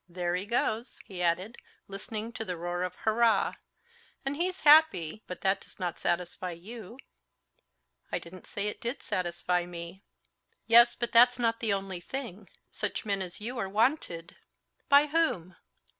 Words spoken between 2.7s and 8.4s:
of "hurrah!"—"and he's happy, but that does not satisfy you." "I